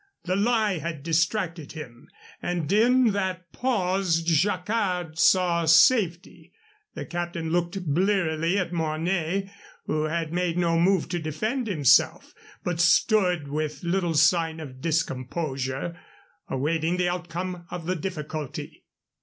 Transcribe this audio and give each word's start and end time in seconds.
The 0.23 0.35
lie 0.35 0.79
had 0.79 1.03
distracted 1.03 1.73
him, 1.73 2.07
and 2.41 2.71
in 2.71 3.11
that 3.11 3.51
pause 3.51 4.23
Jacquard 4.23 5.19
saw 5.19 5.65
safety. 5.65 6.53
The 6.95 7.05
captain 7.05 7.51
looked 7.51 7.85
blearily 7.85 8.57
at 8.57 8.73
Mornay, 8.73 9.51
who 9.85 10.05
had 10.05 10.33
made 10.33 10.57
no 10.57 10.79
move 10.79 11.07
to 11.09 11.19
defend 11.19 11.67
himself, 11.67 12.33
but 12.63 12.79
stood 12.79 13.49
with 13.49 13.83
little 13.83 14.15
sign 14.15 14.59
of 14.59 14.81
discomposure, 14.81 15.99
awaiting 16.49 16.97
the 16.97 17.07
outcome 17.09 17.67
of 17.69 17.85
the 17.85 17.95
difficulty. 17.95 18.83